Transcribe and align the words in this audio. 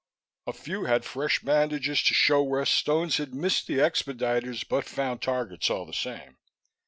A 0.47 0.53
few 0.53 0.85
had 0.85 1.05
fresh 1.05 1.41
bandages 1.41 2.01
to 2.01 2.15
show 2.15 2.41
where 2.41 2.65
stones 2.65 3.17
had 3.17 3.35
missed 3.35 3.67
the 3.67 3.77
expediters, 3.77 4.67
but 4.67 4.85
found 4.85 5.21
targets 5.21 5.69
all 5.69 5.85
the 5.85 5.93
same. 5.93 6.37